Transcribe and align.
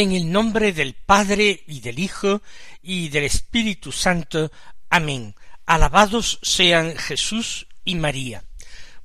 En 0.00 0.12
el 0.12 0.32
nombre 0.32 0.72
del 0.72 0.94
Padre 0.94 1.62
y 1.66 1.80
del 1.80 1.98
Hijo 1.98 2.40
y 2.82 3.10
del 3.10 3.24
Espíritu 3.24 3.92
Santo. 3.92 4.50
Amén. 4.88 5.34
Alabados 5.66 6.38
sean 6.40 6.96
Jesús 6.96 7.66
y 7.84 7.96
María. 7.96 8.42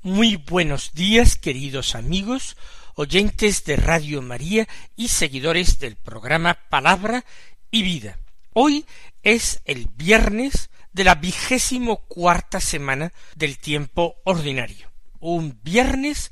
Muy 0.04 0.38
buenos 0.38 0.94
días, 0.94 1.36
queridos 1.36 1.96
amigos, 1.96 2.56
oyentes 2.94 3.66
de 3.66 3.76
Radio 3.76 4.22
María 4.22 4.70
y 4.96 5.10
seguidores 5.10 5.80
del 5.80 5.98
programa 5.98 6.58
Palabra 6.70 7.26
y 7.72 7.84
Vida. 7.84 8.18
Hoy 8.54 8.86
es 9.22 9.60
el 9.66 9.90
viernes 9.98 10.70
de 10.94 11.04
la 11.04 11.16
vigésimo 11.16 12.06
cuarta 12.08 12.62
semana 12.62 13.12
del 13.36 13.58
tiempo 13.58 14.16
ordinario. 14.24 14.90
Un 15.20 15.60
viernes 15.62 16.32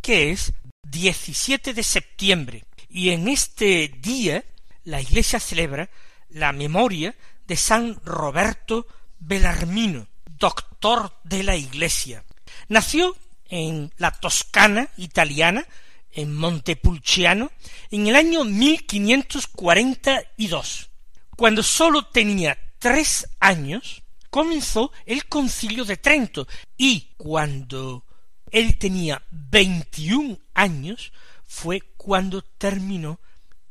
que 0.00 0.30
es 0.30 0.52
17 0.84 1.74
de 1.74 1.82
septiembre 1.82 2.64
y 2.94 3.10
en 3.10 3.28
este 3.28 3.92
día 4.00 4.42
la 4.84 5.00
Iglesia 5.00 5.40
celebra 5.40 5.90
la 6.28 6.52
memoria 6.52 7.16
de 7.44 7.56
San 7.56 8.00
Roberto 8.04 8.86
Belarmino, 9.18 10.06
doctor 10.26 11.18
de 11.24 11.42
la 11.42 11.56
Iglesia. 11.56 12.22
Nació 12.68 13.16
en 13.48 13.92
la 13.96 14.12
Toscana 14.12 14.90
italiana, 14.96 15.66
en 16.12 16.36
Montepulciano, 16.36 17.50
en 17.90 18.06
el 18.06 18.14
año 18.14 18.44
1542. 18.44 20.90
Cuando 21.36 21.64
sólo 21.64 22.06
tenía 22.06 22.56
tres 22.78 23.28
años, 23.40 24.04
comenzó 24.30 24.92
el 25.04 25.26
concilio 25.26 25.84
de 25.84 25.96
Trento 25.96 26.46
y 26.76 27.08
cuando 27.16 28.04
él 28.52 28.78
tenía 28.78 29.20
veintiún 29.32 30.38
años, 30.54 31.10
fue 31.44 31.80
cuando 32.04 32.42
terminó 32.42 33.18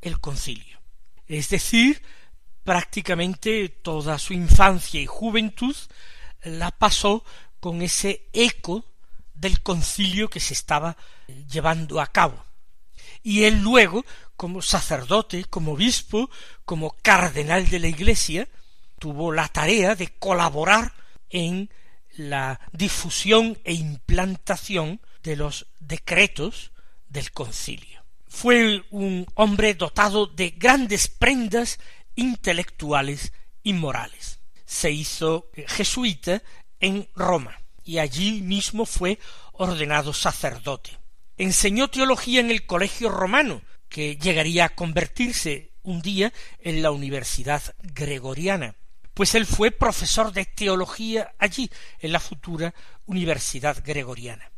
el 0.01 0.19
concilio. 0.19 0.79
Es 1.27 1.49
decir, 1.49 2.01
prácticamente 2.63 3.69
toda 3.69 4.17
su 4.17 4.33
infancia 4.33 4.99
y 4.99 5.05
juventud 5.05 5.75
la 6.41 6.71
pasó 6.71 7.23
con 7.59 7.83
ese 7.83 8.27
eco 8.33 8.85
del 9.35 9.61
concilio 9.61 10.31
que 10.31 10.39
se 10.39 10.55
estaba 10.55 10.97
llevando 11.47 12.01
a 12.01 12.07
cabo. 12.07 12.43
Y 13.21 13.43
él 13.43 13.61
luego, 13.61 14.03
como 14.35 14.63
sacerdote, 14.63 15.45
como 15.45 15.73
obispo, 15.73 16.31
como 16.65 16.97
cardenal 17.03 17.69
de 17.69 17.77
la 17.77 17.87
Iglesia, 17.87 18.49
tuvo 18.97 19.31
la 19.31 19.47
tarea 19.47 19.93
de 19.93 20.07
colaborar 20.17 20.91
en 21.29 21.69
la 22.15 22.59
difusión 22.71 23.59
e 23.63 23.73
implantación 23.73 25.01
de 25.21 25.35
los 25.35 25.67
decretos 25.79 26.71
del 27.09 27.31
concilio. 27.31 28.02
Fue 28.33 28.83
un 28.89 29.27
hombre 29.35 29.75
dotado 29.75 30.25
de 30.25 30.49
grandes 30.49 31.07
prendas 31.07 31.79
intelectuales 32.15 33.31
y 33.61 33.73
morales. 33.73 34.39
Se 34.65 34.91
hizo 34.91 35.51
jesuita 35.67 36.41
en 36.79 37.07
Roma 37.15 37.61
y 37.85 37.99
allí 37.99 38.41
mismo 38.41 38.87
fue 38.87 39.19
ordenado 39.53 40.13
sacerdote. 40.13 40.97
Enseñó 41.37 41.89
teología 41.89 42.39
en 42.41 42.49
el 42.49 42.65
colegio 42.65 43.09
romano, 43.09 43.61
que 43.87 44.17
llegaría 44.17 44.65
a 44.65 44.75
convertirse 44.75 45.71
un 45.83 46.01
día 46.01 46.33
en 46.59 46.81
la 46.81 46.89
Universidad 46.89 47.61
Gregoriana, 47.83 48.75
pues 49.13 49.35
él 49.35 49.45
fue 49.45 49.69
profesor 49.69 50.33
de 50.33 50.45
teología 50.45 51.33
allí, 51.37 51.69
en 51.99 52.11
la 52.11 52.19
futura 52.19 52.73
Universidad 53.05 53.81
Gregoriana 53.85 54.51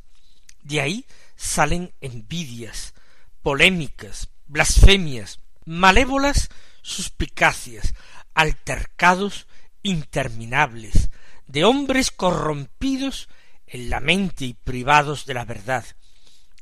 De 0.62 0.80
ahí 0.80 1.06
salen 1.36 1.92
envidias, 2.00 2.94
polémicas, 3.42 4.28
blasfemias, 4.46 5.40
malévolas 5.64 6.48
suspicacias, 6.80 7.94
altercados 8.34 9.48
interminables, 9.82 11.10
de 11.48 11.64
hombres 11.64 12.12
corrompidos 12.12 13.28
en 13.66 13.90
la 13.90 13.98
mente 13.98 14.44
y 14.44 14.54
privados 14.54 15.26
de 15.26 15.34
la 15.34 15.44
verdad, 15.44 15.84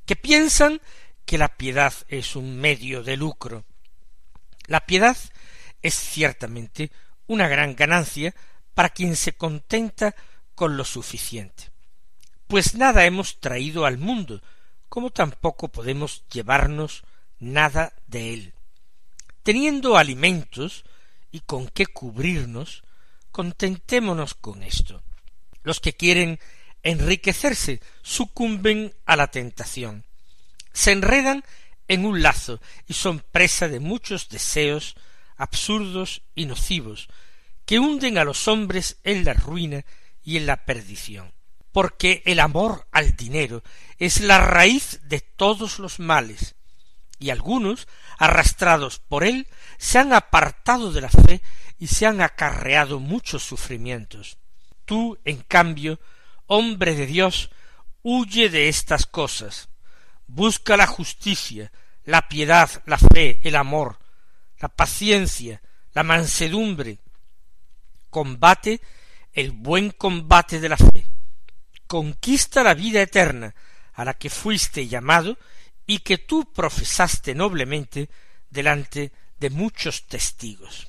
que 0.06 0.16
piensan 0.16 0.80
que 1.24 1.38
la 1.38 1.56
piedad 1.56 1.92
es 2.08 2.36
un 2.36 2.56
medio 2.56 3.02
de 3.02 3.16
lucro. 3.16 3.64
La 4.66 4.86
piedad 4.86 5.16
es 5.80 5.94
ciertamente 5.94 6.90
una 7.26 7.48
gran 7.48 7.74
ganancia 7.74 8.34
para 8.74 8.90
quien 8.90 9.16
se 9.16 9.32
contenta 9.32 10.14
con 10.54 10.76
lo 10.76 10.84
suficiente. 10.84 11.70
Pues 12.46 12.74
nada 12.74 13.04
hemos 13.04 13.40
traído 13.40 13.86
al 13.86 13.98
mundo, 13.98 14.42
como 14.88 15.10
tampoco 15.10 15.68
podemos 15.68 16.24
llevarnos 16.28 17.04
nada 17.38 17.94
de 18.06 18.34
él. 18.34 18.54
Teniendo 19.42 19.96
alimentos 19.96 20.84
y 21.30 21.40
con 21.40 21.68
qué 21.68 21.86
cubrirnos, 21.86 22.82
contentémonos 23.30 24.34
con 24.34 24.62
esto. 24.62 25.02
Los 25.62 25.80
que 25.80 25.94
quieren 25.94 26.38
enriquecerse 26.82 27.80
sucumben 28.02 28.94
a 29.06 29.16
la 29.16 29.28
tentación, 29.28 30.04
se 30.72 30.92
enredan 30.92 31.44
en 31.88 32.04
un 32.04 32.22
lazo 32.22 32.60
y 32.86 32.94
son 32.94 33.20
presa 33.20 33.68
de 33.68 33.80
muchos 33.80 34.28
deseos 34.28 34.96
absurdos 35.36 36.22
y 36.34 36.46
nocivos 36.46 37.08
que 37.66 37.78
hunden 37.78 38.18
a 38.18 38.24
los 38.24 38.48
hombres 38.48 38.98
en 39.04 39.24
la 39.24 39.34
ruina 39.34 39.84
y 40.24 40.36
en 40.36 40.46
la 40.46 40.64
perdición. 40.64 41.32
Porque 41.72 42.22
el 42.26 42.40
amor 42.40 42.86
al 42.92 43.16
dinero 43.16 43.62
es 43.98 44.20
la 44.20 44.38
raíz 44.38 45.00
de 45.04 45.20
todos 45.20 45.78
los 45.78 45.98
males, 46.00 46.54
y 47.18 47.30
algunos, 47.30 47.88
arrastrados 48.18 48.98
por 48.98 49.24
él, 49.24 49.46
se 49.78 49.98
han 49.98 50.12
apartado 50.12 50.92
de 50.92 51.00
la 51.00 51.08
fe 51.08 51.40
y 51.78 51.86
se 51.86 52.06
han 52.06 52.20
acarreado 52.20 53.00
muchos 53.00 53.42
sufrimientos. 53.42 54.36
Tú, 54.84 55.18
en 55.24 55.38
cambio, 55.38 56.00
hombre 56.52 56.94
de 56.94 57.06
Dios, 57.06 57.50
huye 58.02 58.50
de 58.50 58.68
estas 58.68 59.06
cosas. 59.06 59.68
Busca 60.26 60.76
la 60.76 60.86
justicia, 60.86 61.72
la 62.04 62.28
piedad, 62.28 62.70
la 62.86 62.98
fe, 62.98 63.40
el 63.42 63.56
amor, 63.56 63.98
la 64.58 64.68
paciencia, 64.68 65.62
la 65.92 66.02
mansedumbre. 66.02 66.98
combate 68.10 68.82
el 69.32 69.52
buen 69.52 69.90
combate 69.90 70.60
de 70.60 70.68
la 70.68 70.76
fe, 70.76 71.06
conquista 71.86 72.62
la 72.62 72.74
vida 72.74 73.00
eterna 73.00 73.54
a 73.94 74.04
la 74.04 74.12
que 74.12 74.28
fuiste 74.28 74.86
llamado 74.86 75.38
y 75.86 76.00
que 76.00 76.18
tú 76.18 76.52
profesaste 76.52 77.34
noblemente 77.34 78.10
delante 78.50 79.10
de 79.38 79.48
muchos 79.48 80.06
testigos. 80.06 80.88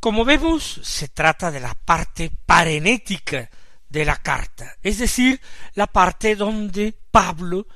Como 0.00 0.24
vemos, 0.24 0.80
se 0.82 1.06
trata 1.06 1.52
de 1.52 1.60
la 1.60 1.74
parte 1.74 2.32
parenética 2.44 3.48
de 3.88 4.04
la 4.04 4.16
carta, 4.16 4.76
es 4.82 4.98
decir, 4.98 5.40
la 5.74 5.86
parte 5.86 6.36
donde 6.36 6.94
Pablo 7.10 7.66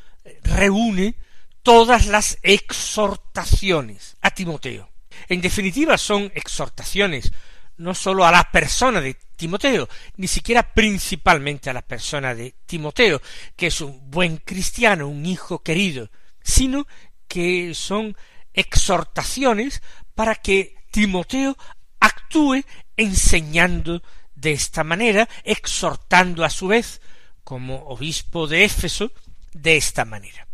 reúne 0.42 1.16
todas 1.62 2.06
las 2.06 2.38
exhortaciones 2.42 4.16
a 4.20 4.30
Timoteo. 4.30 4.90
En 5.28 5.40
definitiva, 5.40 5.96
son 5.96 6.30
exhortaciones 6.34 7.32
no 7.78 7.94
sólo 7.94 8.24
a 8.24 8.30
la 8.30 8.50
persona 8.50 9.00
de 9.00 9.16
Timoteo, 9.36 9.88
ni 10.16 10.28
siquiera 10.28 10.62
principalmente 10.62 11.70
a 11.70 11.72
la 11.72 11.82
persona 11.82 12.34
de 12.34 12.54
Timoteo, 12.66 13.20
que 13.56 13.68
es 13.68 13.80
un 13.80 14.10
buen 14.10 14.36
cristiano, 14.38 15.08
un 15.08 15.26
hijo 15.26 15.62
querido, 15.62 16.10
sino 16.42 16.86
que 17.26 17.74
son 17.74 18.16
exhortaciones 18.52 19.82
para 20.14 20.36
que 20.36 20.76
Timoteo 20.90 21.56
actúe 21.98 22.62
enseñando 22.96 24.02
de 24.42 24.52
esta 24.52 24.84
manera, 24.84 25.28
exhortando 25.44 26.44
a 26.44 26.50
su 26.50 26.66
vez, 26.66 27.00
como 27.44 27.86
obispo 27.86 28.46
de 28.46 28.64
Éfeso, 28.64 29.12
de 29.52 29.76
esta 29.76 30.04
manera. 30.04 30.46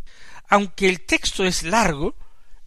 Aunque 0.47 0.87
el 0.87 1.01
texto 1.01 1.43
es 1.43 1.63
largo, 1.63 2.15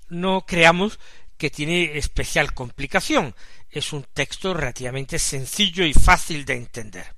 no 0.08 0.44
creamos 0.44 0.98
que 1.38 1.48
tiene 1.48 1.96
especial 1.96 2.54
complicación. 2.54 3.34
Es 3.70 3.92
un 3.92 4.04
texto 4.04 4.52
relativamente 4.52 5.18
sencillo 5.18 5.84
y 5.84 5.94
fácil 5.94 6.44
de 6.44 6.54
entender. 6.54 7.14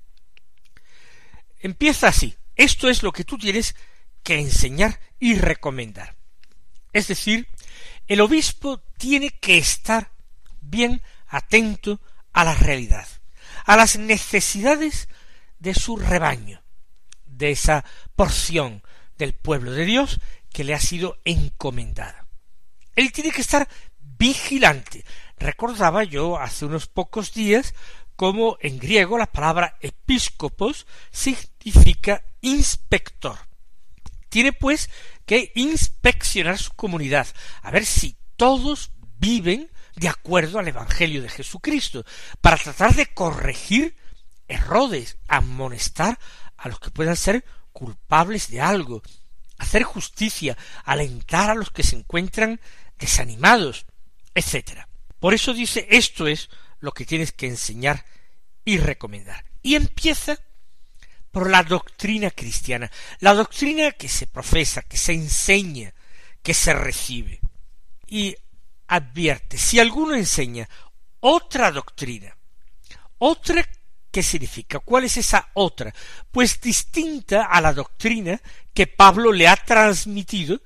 Empieza 1.59 2.07
así. 2.07 2.35
Esto 2.55 2.89
es 2.89 3.03
lo 3.03 3.11
que 3.11 3.25
tú 3.25 3.37
tienes 3.37 3.75
que 4.23 4.39
enseñar 4.39 4.99
y 5.19 5.35
recomendar. 5.35 6.15
Es 6.93 7.07
decir, 7.07 7.47
el 8.07 8.21
obispo 8.21 8.81
tiene 8.97 9.31
que 9.31 9.57
estar 9.57 10.11
bien 10.61 11.01
atento 11.27 11.99
a 12.33 12.43
la 12.43 12.53
realidad, 12.53 13.07
a 13.65 13.75
las 13.75 13.97
necesidades 13.97 15.09
de 15.59 15.73
su 15.73 15.97
rebaño, 15.97 16.61
de 17.25 17.51
esa 17.51 17.83
porción 18.15 18.83
del 19.17 19.33
pueblo 19.33 19.71
de 19.71 19.85
Dios 19.85 20.19
que 20.51 20.63
le 20.63 20.73
ha 20.73 20.79
sido 20.79 21.17
encomendada. 21.25 22.27
Él 22.95 23.11
tiene 23.11 23.31
que 23.31 23.41
estar 23.41 23.67
vigilante. 23.99 25.03
Recordaba 25.37 26.03
yo 26.03 26.39
hace 26.39 26.65
unos 26.65 26.87
pocos 26.87 27.33
días 27.33 27.73
cómo 28.15 28.57
en 28.61 28.79
griego 28.79 29.17
la 29.17 29.25
palabra 29.25 29.77
episcopos 29.81 30.87
significa 31.11 32.23
inspector. 32.41 33.37
Tiene 34.29 34.53
pues 34.53 34.89
que 35.25 35.51
inspeccionar 35.55 36.57
su 36.57 36.71
comunidad, 36.73 37.27
a 37.61 37.71
ver 37.71 37.85
si 37.85 38.15
todos 38.35 38.91
viven 39.17 39.69
de 39.95 40.09
acuerdo 40.09 40.59
al 40.59 40.67
Evangelio 40.67 41.21
de 41.21 41.29
Jesucristo, 41.29 42.05
para 42.41 42.57
tratar 42.57 42.95
de 42.95 43.07
corregir 43.07 43.95
errores, 44.47 45.17
amonestar 45.27 46.19
a 46.57 46.69
los 46.69 46.79
que 46.79 46.91
puedan 46.91 47.15
ser 47.15 47.43
culpables 47.71 48.49
de 48.49 48.61
algo, 48.61 49.01
hacer 49.57 49.83
justicia, 49.83 50.57
alentar 50.83 51.49
a 51.49 51.55
los 51.55 51.71
que 51.71 51.83
se 51.83 51.95
encuentran 51.95 52.59
desanimados, 52.97 53.85
etc. 54.33 54.85
Por 55.19 55.33
eso 55.33 55.53
dice 55.53 55.87
esto 55.89 56.27
es 56.27 56.49
lo 56.79 56.91
que 56.91 57.05
tienes 57.05 57.31
que 57.31 57.47
enseñar 57.47 58.05
y 58.63 58.77
recomendar. 58.77 59.45
Y 59.61 59.75
empieza 59.75 60.37
por 61.31 61.49
la 61.49 61.63
doctrina 61.63 62.31
cristiana, 62.31 62.91
la 63.19 63.33
doctrina 63.33 63.91
que 63.91 64.07
se 64.07 64.27
profesa, 64.27 64.83
que 64.83 64.97
se 64.97 65.13
enseña, 65.13 65.93
que 66.41 66.53
se 66.53 66.73
recibe. 66.73 67.41
Y 68.07 68.35
advierte, 68.95 69.57
si 69.57 69.79
alguno 69.79 70.15
enseña 70.15 70.67
otra 71.19 71.71
doctrina, 71.71 72.35
otra 73.17 73.65
¿Qué 74.15 74.23
significa? 74.23 74.79
¿Cuál 74.79 75.03
es 75.03 75.17
esa 75.17 75.49
otra? 75.55 75.93
Pues 76.31 76.61
distinta 76.61 77.47
a 77.47 77.59
la 77.59 77.73
doctrina 77.73 78.41
que 78.73 78.87
Pablo 78.87 79.33
le 79.33 79.45
ha 79.45 79.57
transmitido 79.57 80.61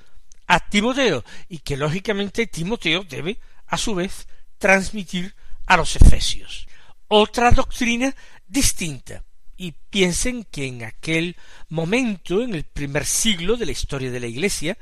a 0.46 0.60
Timoteo 0.60 1.24
y 1.48 1.58
que 1.58 1.76
lógicamente 1.76 2.46
Timoteo 2.46 3.04
debe 3.06 3.40
a 3.66 3.76
su 3.76 3.96
vez 3.96 4.28
transmitir 4.60 5.34
a 5.66 5.78
los 5.78 5.96
efesios. 5.96 6.68
Otra 7.08 7.50
doctrina 7.50 8.16
distinta. 8.48 9.24
Y 9.58 9.72
piensen 9.72 10.44
que 10.44 10.68
en 10.68 10.84
aquel 10.84 11.36
momento, 11.70 12.44
en 12.44 12.54
el 12.54 12.66
primer 12.66 13.04
siglo 13.04 13.58
de 13.58 13.66
la 13.66 13.72
historia 13.72 14.12
de 14.12 14.20
la 14.20 14.28
Iglesia, 14.28 14.78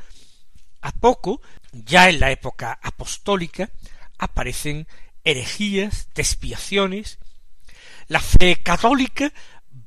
a 0.81 0.91
poco, 0.91 1.41
ya 1.71 2.09
en 2.09 2.19
la 2.19 2.31
época 2.31 2.79
apostólica, 2.81 3.69
aparecen 4.17 4.87
herejías, 5.23 6.07
despiaciones, 6.15 7.19
la 8.07 8.21
fe 8.21 8.61
católica 8.63 9.33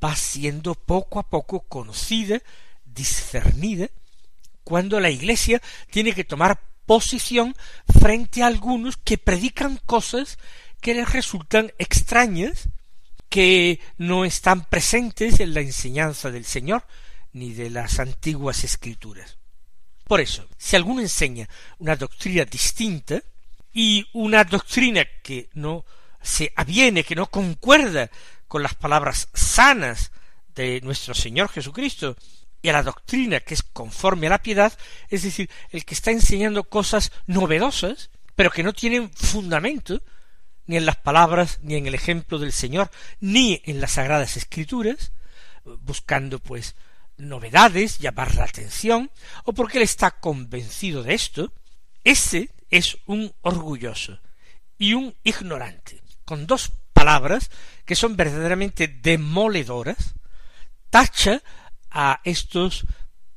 va 0.03 0.15
siendo 0.15 0.75
poco 0.75 1.19
a 1.19 1.29
poco 1.29 1.61
conocida, 1.61 2.41
discernida, 2.85 3.88
cuando 4.65 5.00
la 5.00 5.11
Iglesia 5.11 5.61
tiene 5.91 6.12
que 6.12 6.25
tomar 6.25 6.61
posición 6.87 7.56
frente 7.99 8.43
a 8.43 8.47
algunos 8.47 8.97
que 8.97 9.19
predican 9.19 9.79
cosas 9.87 10.38
que 10.81 10.94
les 10.94 11.11
resultan 11.12 11.73
extrañas, 11.79 12.69
que 13.29 13.81
no 13.97 14.25
están 14.25 14.65
presentes 14.65 15.41
en 15.41 15.55
la 15.55 15.61
enseñanza 15.61 16.31
del 16.31 16.44
Señor 16.44 16.85
ni 17.33 17.53
de 17.53 17.71
las 17.71 18.00
antiguas 18.00 18.65
escrituras. 18.65 19.39
Por 20.11 20.21
eso, 20.21 20.45
si 20.59 20.75
alguno 20.75 21.03
enseña 21.03 21.49
una 21.79 21.95
doctrina 21.95 22.45
distinta 22.45 23.23
y 23.73 24.05
una 24.12 24.43
doctrina 24.43 25.05
que 25.23 25.49
no 25.52 25.85
se 26.21 26.52
aviene, 26.57 27.05
que 27.05 27.14
no 27.14 27.26
concuerda 27.26 28.11
con 28.49 28.64
las 28.64 28.75
palabras 28.75 29.29
sanas 29.35 30.11
de 30.52 30.81
nuestro 30.81 31.14
Señor 31.14 31.49
Jesucristo 31.49 32.17
y 32.61 32.71
a 32.71 32.73
la 32.73 32.83
doctrina 32.83 33.38
que 33.38 33.55
es 33.55 33.62
conforme 33.62 34.26
a 34.26 34.31
la 34.31 34.43
piedad, 34.43 34.76
es 35.11 35.23
decir, 35.23 35.49
el 35.71 35.85
que 35.85 35.95
está 35.95 36.11
enseñando 36.11 36.64
cosas 36.64 37.12
novedosas, 37.29 38.11
pero 38.35 38.50
que 38.50 38.64
no 38.64 38.73
tienen 38.73 39.12
fundamento, 39.12 40.02
ni 40.67 40.76
en 40.76 40.87
las 40.87 40.97
palabras, 40.97 41.61
ni 41.62 41.76
en 41.76 41.87
el 41.87 41.95
ejemplo 41.95 42.40
del 42.40 42.52
Señor, 42.52 42.90
ni 43.21 43.62
en 43.64 43.81
las 43.81 43.93
sagradas 43.93 44.37
escrituras, 44.37 45.12
buscando 45.64 46.40
pues 46.40 46.75
novedades, 47.21 47.99
llamar 47.99 48.35
la 48.35 48.45
atención, 48.45 49.11
o 49.45 49.53
porque 49.53 49.79
él 49.79 49.85
está 49.85 50.11
convencido 50.12 51.03
de 51.03 51.15
esto, 51.15 51.53
ese 52.05 52.50
es 52.71 52.99
un 53.07 53.33
orgulloso 53.43 54.19
y 54.79 54.95
un 54.95 55.15
ignorante 55.25 56.00
con 56.25 56.47
dos 56.47 56.73
palabras 56.93 57.50
que 57.85 57.97
son 57.97 58.17
verdaderamente 58.17 58.89
demoledoras, 58.89 60.15
tacha 60.91 61.43
a 61.91 62.21
estos 62.25 62.87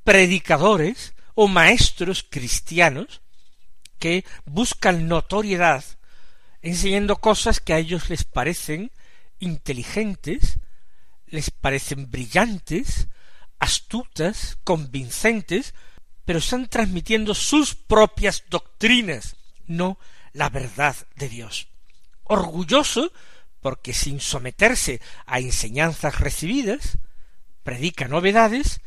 predicadores 0.04 1.14
o 1.34 1.48
maestros 1.48 2.26
cristianos 2.30 3.22
que 4.00 4.26
buscan 4.46 5.08
notoriedad 5.08 5.84
enseñando 6.62 7.18
cosas 7.18 7.60
que 7.60 7.74
a 7.74 7.78
ellos 7.78 8.10
les 8.10 8.24
parecen 8.24 8.92
inteligentes, 9.40 10.60
les 11.28 11.52
parecen 11.52 12.10
brillantes, 12.10 13.08
astutas, 13.64 14.58
convincentes, 14.64 15.74
pero 16.26 16.40
están 16.40 16.68
transmitiendo 16.68 17.34
sus 17.34 17.76
propias 17.76 18.44
doctrinas, 18.50 19.36
no 19.66 19.98
la 20.34 20.50
verdad 20.50 20.96
de 21.16 21.30
Dios 21.30 21.68
orgulloso 22.24 23.12
porque 23.62 23.94
sin 23.94 24.20
someterse 24.20 25.00
a 25.26 25.40
enseñanzas 25.40 26.20
recibidas, 26.20 26.98
predica 27.64 28.08
novedades, 28.08 28.82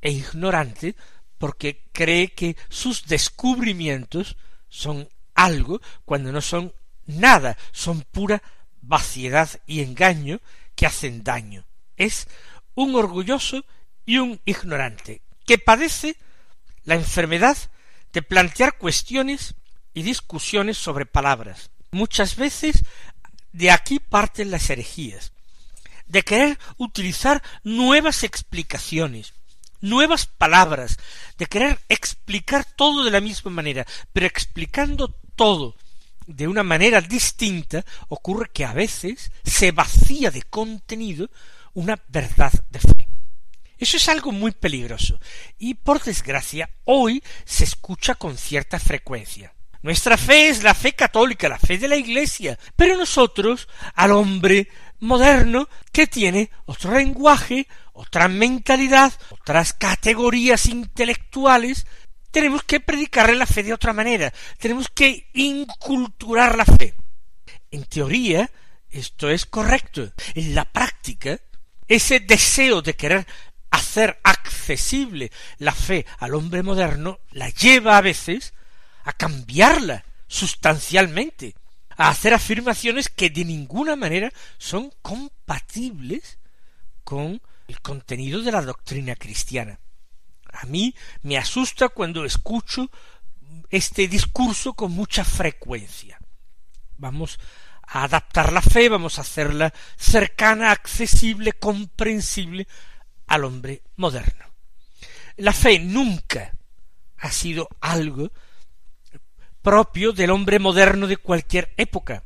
e 0.00 0.10
ignorante 0.12 0.94
porque 1.38 1.88
cree 1.92 2.32
que 2.32 2.56
sus 2.68 3.06
descubrimientos 3.06 4.36
son 4.68 5.08
algo 5.34 5.80
cuando 6.04 6.30
no 6.30 6.40
son 6.40 6.74
nada, 7.06 7.56
son 7.72 8.02
pura 8.02 8.42
vaciedad 8.82 9.48
y 9.66 9.80
engaño 9.80 10.40
que 10.76 10.86
hacen 10.86 11.24
daño. 11.24 11.64
Es 11.96 12.28
un 12.74 12.94
orgulloso 12.94 13.64
y 14.06 14.18
un 14.18 14.40
ignorante, 14.44 15.22
que 15.46 15.58
padece 15.58 16.16
la 16.84 16.94
enfermedad 16.94 17.56
de 18.12 18.22
plantear 18.22 18.78
cuestiones 18.78 19.54
y 19.92 20.02
discusiones 20.02 20.76
sobre 20.76 21.06
palabras, 21.06 21.70
Muchas 21.94 22.34
veces 22.34 22.82
de 23.52 23.70
aquí 23.70 24.00
parten 24.00 24.50
las 24.50 24.68
herejías, 24.68 25.30
de 26.08 26.22
querer 26.22 26.58
utilizar 26.76 27.40
nuevas 27.62 28.24
explicaciones, 28.24 29.32
nuevas 29.80 30.26
palabras, 30.26 30.98
de 31.38 31.46
querer 31.46 31.78
explicar 31.88 32.64
todo 32.64 33.04
de 33.04 33.12
la 33.12 33.20
misma 33.20 33.52
manera, 33.52 33.86
pero 34.12 34.26
explicando 34.26 35.14
todo 35.36 35.76
de 36.26 36.48
una 36.48 36.64
manera 36.64 37.00
distinta, 37.00 37.84
ocurre 38.08 38.50
que 38.52 38.64
a 38.64 38.72
veces 38.72 39.30
se 39.44 39.70
vacía 39.70 40.32
de 40.32 40.42
contenido 40.42 41.30
una 41.74 42.02
verdad 42.08 42.52
de 42.70 42.80
fe. 42.80 43.03
Eso 43.78 43.96
es 43.96 44.08
algo 44.08 44.32
muy 44.32 44.52
peligroso 44.52 45.18
y 45.58 45.74
por 45.74 46.02
desgracia 46.02 46.70
hoy 46.84 47.22
se 47.44 47.64
escucha 47.64 48.14
con 48.14 48.36
cierta 48.36 48.78
frecuencia. 48.78 49.54
Nuestra 49.82 50.16
fe 50.16 50.48
es 50.48 50.62
la 50.62 50.74
fe 50.74 50.94
católica, 50.94 51.48
la 51.48 51.58
fe 51.58 51.76
de 51.76 51.88
la 51.88 51.96
Iglesia, 51.96 52.58
pero 52.74 52.96
nosotros, 52.96 53.68
al 53.94 54.12
hombre 54.12 54.68
moderno, 55.00 55.68
que 55.92 56.06
tiene 56.06 56.50
otro 56.64 56.94
lenguaje, 56.94 57.68
otra 57.92 58.28
mentalidad, 58.28 59.12
otras 59.28 59.74
categorías 59.74 60.66
intelectuales, 60.66 61.86
tenemos 62.30 62.62
que 62.64 62.80
predicarle 62.80 63.36
la 63.36 63.46
fe 63.46 63.62
de 63.62 63.74
otra 63.74 63.92
manera, 63.92 64.32
tenemos 64.58 64.88
que 64.88 65.28
inculturar 65.34 66.56
la 66.56 66.64
fe. 66.64 66.94
En 67.70 67.84
teoría, 67.84 68.50
esto 68.88 69.28
es 69.28 69.44
correcto. 69.44 70.12
En 70.34 70.54
la 70.54 70.64
práctica, 70.64 71.38
ese 71.88 72.20
deseo 72.20 72.80
de 72.80 72.94
querer 72.94 73.26
hacer 73.74 74.20
accesible 74.22 75.30
la 75.58 75.72
fe 75.72 76.06
al 76.18 76.34
hombre 76.34 76.62
moderno 76.62 77.20
la 77.30 77.48
lleva 77.50 77.96
a 77.96 78.00
veces 78.00 78.54
a 79.04 79.12
cambiarla 79.12 80.04
sustancialmente, 80.26 81.54
a 81.96 82.08
hacer 82.08 82.34
afirmaciones 82.34 83.08
que 83.08 83.30
de 83.30 83.44
ninguna 83.44 83.96
manera 83.96 84.32
son 84.58 84.92
compatibles 85.02 86.38
con 87.04 87.40
el 87.68 87.80
contenido 87.80 88.42
de 88.42 88.52
la 88.52 88.62
doctrina 88.62 89.14
cristiana. 89.16 89.78
A 90.52 90.66
mí 90.66 90.94
me 91.22 91.36
asusta 91.36 91.88
cuando 91.88 92.24
escucho 92.24 92.90
este 93.70 94.08
discurso 94.08 94.74
con 94.74 94.92
mucha 94.92 95.24
frecuencia. 95.24 96.18
Vamos 96.96 97.38
a 97.86 98.04
adaptar 98.04 98.52
la 98.52 98.62
fe, 98.62 98.88
vamos 98.88 99.18
a 99.18 99.22
hacerla 99.22 99.74
cercana, 99.96 100.70
accesible, 100.70 101.52
comprensible 101.52 102.66
al 103.26 103.44
hombre 103.44 103.82
moderno. 103.96 104.44
La 105.36 105.52
fe 105.52 105.78
nunca 105.78 106.52
ha 107.18 107.30
sido 107.30 107.68
algo 107.80 108.30
propio 109.62 110.12
del 110.12 110.30
hombre 110.30 110.58
moderno 110.58 111.06
de 111.06 111.16
cualquier 111.16 111.72
época. 111.76 112.22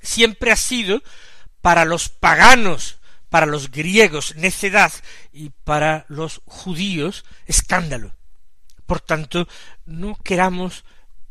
Siempre 0.00 0.50
ha 0.50 0.56
sido 0.56 1.02
para 1.60 1.84
los 1.84 2.08
paganos, 2.08 2.98
para 3.28 3.46
los 3.46 3.70
griegos 3.70 4.36
necedad 4.36 4.92
y 5.32 5.50
para 5.50 6.06
los 6.08 6.40
judíos 6.46 7.24
escándalo. 7.46 8.14
Por 8.86 9.00
tanto, 9.00 9.46
no 9.84 10.16
queramos 10.16 10.84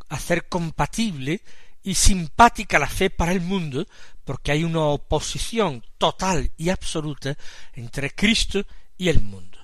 hacer 0.09 0.47
compatible 0.47 1.41
y 1.81 1.95
simpática 1.95 2.79
la 2.79 2.87
fe 2.87 3.09
para 3.09 3.31
el 3.31 3.41
mundo, 3.41 3.87
porque 4.25 4.51
hay 4.51 4.63
una 4.63 4.81
oposición 4.81 5.83
total 5.97 6.51
y 6.57 6.69
absoluta 6.69 7.37
entre 7.73 8.13
Cristo 8.13 8.65
y 8.97 9.09
el 9.09 9.21
mundo. 9.21 9.59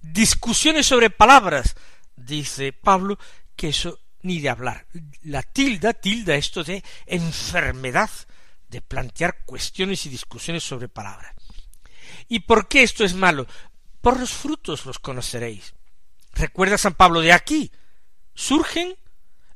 Discusiones 0.00 0.86
sobre 0.86 1.10
palabras, 1.10 1.76
dice 2.16 2.72
Pablo, 2.72 3.18
que 3.54 3.68
eso 3.68 4.00
ni 4.22 4.40
de 4.40 4.48
hablar. 4.48 4.86
La 5.22 5.42
tilda, 5.42 5.92
tilda 5.92 6.34
esto 6.34 6.64
de 6.64 6.82
enfermedad, 7.06 8.10
de 8.68 8.80
plantear 8.80 9.44
cuestiones 9.44 10.06
y 10.06 10.08
discusiones 10.08 10.64
sobre 10.64 10.88
palabras. 10.88 11.34
¿Y 12.28 12.40
por 12.40 12.68
qué 12.68 12.82
esto 12.82 13.04
es 13.04 13.14
malo? 13.14 13.46
Por 14.00 14.18
los 14.18 14.32
frutos 14.32 14.86
los 14.86 14.98
conoceréis. 14.98 15.74
Recuerda 16.32 16.78
San 16.78 16.94
Pablo 16.94 17.20
de 17.20 17.32
aquí. 17.32 17.70
Surgen 18.34 18.96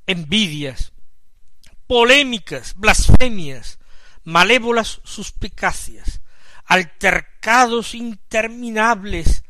envidias, 0.07 0.93
polémicas, 1.87 2.75
blasfemias, 2.77 3.79
malévolas 4.27 5.01
suspicacias, 5.05 6.21
altercados 6.65 7.95
interminables 7.95 9.45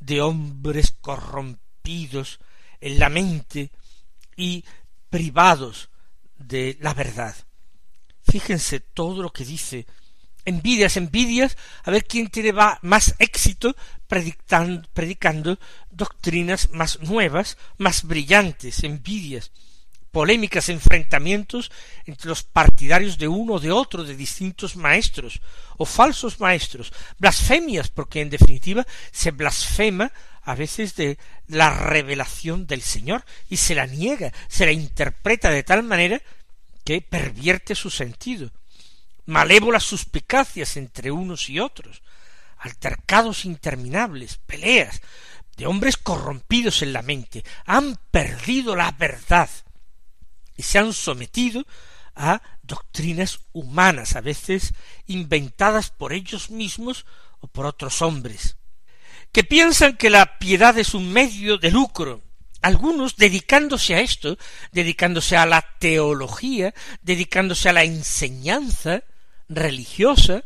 de 0.00 0.20
hombres 0.20 0.94
corrompidos 1.00 2.40
en 2.80 2.98
la 2.98 3.08
mente 3.08 3.70
y 4.36 4.64
privados 5.08 5.90
de 6.36 6.76
la 6.80 6.92
verdad. 6.92 7.36
Fíjense 8.22 8.80
todo 8.80 9.22
lo 9.22 9.32
que 9.32 9.44
dice. 9.44 9.86
Envidias, 10.44 10.96
envidias, 10.96 11.56
a 11.84 11.90
ver 11.92 12.04
quién 12.04 12.28
tiene 12.28 12.52
más 12.82 13.14
éxito 13.18 13.76
predicando, 14.08 14.88
predicando 14.92 15.58
doctrinas 15.90 16.70
más 16.72 17.00
nuevas, 17.00 17.58
más 17.78 18.04
brillantes, 18.04 18.82
envidias, 18.84 19.52
polémicas, 20.16 20.70
enfrentamientos 20.70 21.70
entre 22.06 22.30
los 22.30 22.42
partidarios 22.42 23.18
de 23.18 23.28
uno 23.28 23.52
o 23.52 23.60
de 23.60 23.70
otro, 23.70 24.02
de 24.02 24.16
distintos 24.16 24.74
maestros, 24.74 25.42
o 25.76 25.84
falsos 25.84 26.40
maestros, 26.40 26.90
blasfemias, 27.18 27.90
porque 27.90 28.22
en 28.22 28.30
definitiva 28.30 28.86
se 29.12 29.30
blasfema 29.30 30.10
a 30.42 30.54
veces 30.54 30.96
de 30.96 31.18
la 31.48 31.68
revelación 31.68 32.66
del 32.66 32.80
Señor 32.80 33.26
y 33.50 33.58
se 33.58 33.74
la 33.74 33.84
niega, 33.84 34.32
se 34.48 34.64
la 34.64 34.72
interpreta 34.72 35.50
de 35.50 35.62
tal 35.64 35.82
manera 35.82 36.22
que 36.82 37.02
pervierte 37.02 37.74
su 37.74 37.90
sentido. 37.90 38.50
Malévolas 39.26 39.84
suspicacias 39.84 40.78
entre 40.78 41.10
unos 41.10 41.50
y 41.50 41.60
otros, 41.60 42.00
altercados 42.56 43.44
interminables, 43.44 44.38
peleas 44.46 45.02
de 45.58 45.66
hombres 45.66 45.98
corrompidos 45.98 46.80
en 46.80 46.94
la 46.94 47.02
mente, 47.02 47.44
han 47.66 47.98
perdido 48.10 48.74
la 48.76 48.92
verdad 48.92 49.50
y 50.56 50.62
se 50.62 50.78
han 50.78 50.92
sometido 50.92 51.66
a 52.14 52.40
doctrinas 52.62 53.40
humanas, 53.52 54.16
a 54.16 54.20
veces 54.20 54.72
inventadas 55.06 55.90
por 55.90 56.12
ellos 56.12 56.50
mismos 56.50 57.04
o 57.40 57.46
por 57.46 57.66
otros 57.66 58.00
hombres 58.02 58.56
que 59.36 59.44
piensan 59.44 59.98
que 59.98 60.08
la 60.08 60.38
piedad 60.38 60.78
es 60.78 60.94
un 60.94 61.12
medio 61.12 61.58
de 61.58 61.70
lucro, 61.70 62.22
algunos 62.62 63.16
dedicándose 63.16 63.94
a 63.94 64.00
esto, 64.00 64.38
dedicándose 64.72 65.36
a 65.36 65.44
la 65.44 65.60
teología, 65.78 66.72
dedicándose 67.02 67.68
a 67.68 67.74
la 67.74 67.84
enseñanza 67.84 69.02
religiosa, 69.48 70.42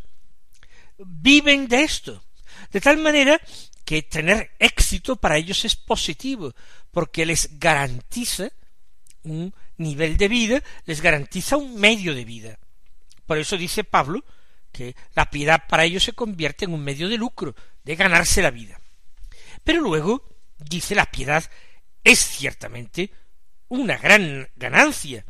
viven 0.99 1.69
de 1.69 1.85
esto, 1.85 2.25
de 2.73 2.81
tal 2.81 2.99
manera 2.99 3.41
que 3.85 4.03
tener 4.03 4.51
éxito 4.59 5.15
para 5.15 5.37
ellos 5.37 5.65
es 5.65 5.77
positivo, 5.77 6.53
porque 6.91 7.25
les 7.25 7.61
garantiza 7.61 8.51
un 9.23 9.55
nivel 9.81 10.17
de 10.17 10.29
vida, 10.29 10.63
les 10.85 11.01
garantiza 11.01 11.57
un 11.57 11.75
medio 11.75 12.15
de 12.15 12.25
vida. 12.25 12.59
Por 13.27 13.39
eso 13.39 13.57
dice 13.57 13.85
Pablo 13.85 14.25
que 14.73 14.95
la 15.15 15.31
piedad 15.31 15.65
para 15.69 15.85
ellos 15.85 16.05
se 16.05 16.13
convierte 16.13 16.65
en 16.65 16.75
un 16.75 16.83
medio 16.83 17.09
de 17.09 17.17
lucro, 17.17 17.55
de 17.83 17.97
ganarse 17.97 18.43
la 18.43 18.51
vida. 18.51 18.81
Pero 19.65 19.81
luego 19.81 20.29
dice 20.59 20.95
la 20.95 21.07
piedad 21.07 21.45
es 22.05 22.19
ciertamente 22.19 23.11
una 23.69 23.97
gran 23.97 24.49
ganancia 24.57 25.25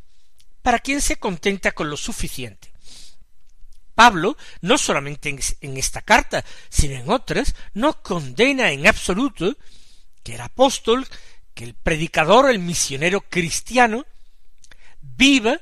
para 0.63 0.79
quien 0.79 1.01
se 1.01 1.17
contenta 1.17 1.73
con 1.73 1.89
lo 1.89 1.97
suficiente. 1.97 2.71
Pablo, 3.95 4.37
no 4.63 4.79
solamente 4.79 5.29
en, 5.61 5.77
esta 5.77 6.01
carta, 6.01 6.45
sino 6.71 6.95
en 6.95 7.11
otras, 7.11 7.55
no 7.75 8.03
condena 8.03 8.73
en 8.73 8.87
absoluto 8.87 9.57
que 10.23 10.37
el 10.37 10.41
apóstol, 10.41 11.07
que 11.55 11.65
el 11.65 11.75
predicador, 11.75 12.51
el 12.51 12.61
misionero 12.61 13.21
cristiano, 13.21 14.07
viva 15.01 15.61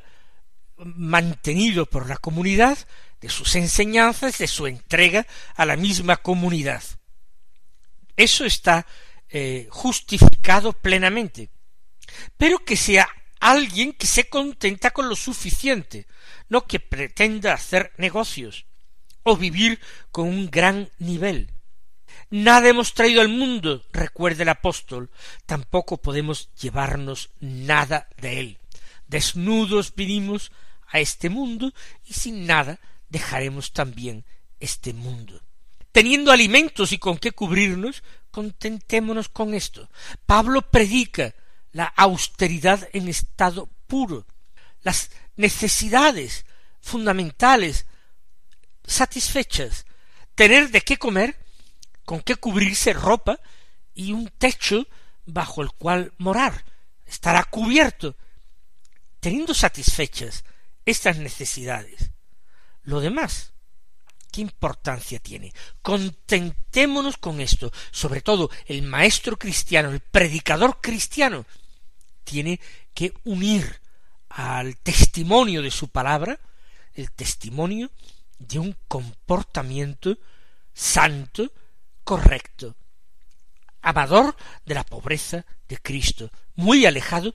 mantenido 0.76 1.86
por 1.86 2.08
la 2.08 2.16
comunidad 2.16 2.78
de 3.20 3.28
sus 3.28 3.56
enseñanzas, 3.56 4.38
de 4.38 4.46
su 4.46 4.66
entrega 4.66 5.26
a 5.56 5.66
la 5.66 5.76
misma 5.76 6.16
comunidad. 6.18 6.82
Eso 8.16 8.44
está 8.44 8.86
eh, 9.28 9.66
justificado 9.70 10.72
plenamente. 10.72 11.50
Pero 12.36 12.58
que 12.64 12.76
sea 12.76 13.08
alguien 13.40 13.92
que 13.92 14.06
se 14.06 14.28
contenta 14.28 14.90
con 14.90 15.08
lo 15.08 15.16
suficiente, 15.16 16.06
no 16.48 16.66
que 16.66 16.80
pretenda 16.80 17.54
hacer 17.54 17.92
negocios 17.98 18.66
o 19.22 19.36
vivir 19.36 19.80
con 20.10 20.28
un 20.28 20.50
gran 20.50 20.90
nivel. 20.98 21.52
Nada 22.30 22.68
hemos 22.68 22.94
traído 22.94 23.20
al 23.20 23.28
mundo, 23.28 23.84
recuerde 23.92 24.42
el 24.42 24.48
apóstol, 24.48 25.10
tampoco 25.46 25.98
podemos 25.98 26.50
llevarnos 26.54 27.30
nada 27.40 28.08
de 28.16 28.40
él. 28.40 28.57
Desnudos 29.08 29.94
vinimos 29.94 30.52
a 30.86 31.00
este 31.00 31.28
mundo 31.28 31.72
y 32.06 32.14
sin 32.14 32.46
nada 32.46 32.78
dejaremos 33.08 33.72
también 33.72 34.24
este 34.60 34.92
mundo 34.92 35.42
teniendo 35.98 36.30
alimentos 36.30 36.92
y 36.92 36.98
con 36.98 37.18
qué 37.18 37.32
cubrirnos, 37.32 38.04
contentémonos 38.30 39.28
con 39.28 39.52
esto. 39.52 39.90
Pablo 40.26 40.62
predica 40.62 41.34
la 41.72 41.86
austeridad 41.86 42.88
en 42.92 43.08
estado 43.08 43.68
puro, 43.88 44.24
las 44.82 45.10
necesidades 45.34 46.46
fundamentales 46.80 47.86
satisfechas, 48.84 49.86
tener 50.36 50.70
de 50.70 50.82
qué 50.82 50.98
comer, 50.98 51.36
con 52.04 52.20
qué 52.20 52.36
cubrirse 52.36 52.92
ropa 52.92 53.40
y 53.92 54.12
un 54.12 54.28
techo 54.38 54.86
bajo 55.26 55.62
el 55.62 55.72
cual 55.72 56.12
morar, 56.18 56.64
estará 57.06 57.42
cubierto. 57.42 58.16
Teniendo 59.20 59.54
satisfechas 59.54 60.44
estas 60.84 61.18
necesidades, 61.18 62.10
lo 62.82 63.00
demás, 63.00 63.52
¿qué 64.32 64.40
importancia 64.40 65.18
tiene? 65.18 65.52
Contentémonos 65.82 67.18
con 67.18 67.40
esto. 67.40 67.70
Sobre 67.90 68.22
todo 68.22 68.50
el 68.66 68.82
maestro 68.82 69.36
cristiano, 69.36 69.90
el 69.90 70.00
predicador 70.00 70.80
cristiano, 70.80 71.44
tiene 72.24 72.60
que 72.94 73.12
unir 73.24 73.80
al 74.28 74.76
testimonio 74.78 75.62
de 75.62 75.70
su 75.70 75.88
palabra 75.88 76.38
el 76.94 77.10
testimonio 77.12 77.90
de 78.38 78.58
un 78.58 78.76
comportamiento 78.86 80.18
santo, 80.72 81.52
correcto, 82.04 82.76
amador 83.82 84.36
de 84.64 84.74
la 84.74 84.84
pobreza 84.84 85.44
de 85.68 85.78
Cristo, 85.78 86.30
muy 86.54 86.86
alejado 86.86 87.34